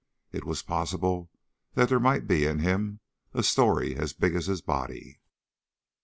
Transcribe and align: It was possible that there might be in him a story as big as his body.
It 0.31 0.45
was 0.45 0.63
possible 0.63 1.29
that 1.75 1.87
there 1.89 1.99
might 1.99 2.25
be 2.25 2.47
in 2.47 2.57
him 2.57 3.01
a 3.35 3.43
story 3.43 3.95
as 3.95 4.13
big 4.13 4.33
as 4.33 4.47
his 4.47 4.59
body. 4.63 5.19